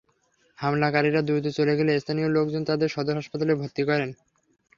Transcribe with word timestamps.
হামলাকারীরা 0.57 1.21
দ্রুত 1.21 1.45
চলে 1.57 1.73
গেলে 1.79 1.91
স্থানীয় 1.99 2.29
লোকজন 2.29 2.61
তাঁদের 2.65 2.89
সদর 2.89 3.15
হাসপাতালে 3.15 3.53
ভর্তি 3.55 3.81
করেন। 3.89 4.09